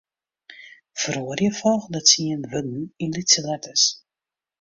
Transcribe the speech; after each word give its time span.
Feroarje 1.01 1.49
folgjende 1.59 2.01
tsien 2.07 2.41
wurden 2.53 2.81
yn 3.03 3.15
lytse 3.17 3.41
letters. 3.49 3.83